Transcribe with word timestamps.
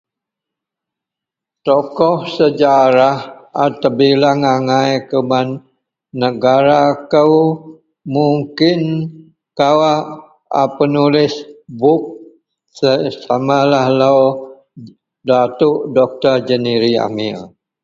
Tokoh 1.65 2.19
sejarah 2.37 3.17
a 3.63 3.65
tebileng 3.81 4.41
angai 4.53 4.93
kuman 5.09 5.47
negara 6.21 6.81
kou, 7.11 7.33
mungkin 8.13 8.79
kawak 9.59 10.03
a 10.61 10.63
penulih 10.77 11.33
buk 11.79 12.03
samalah 13.25 13.87
Dato’ 15.27 15.69
Dr. 15.95 16.35
Jeniri 16.47 16.91
Amir. 17.07 17.37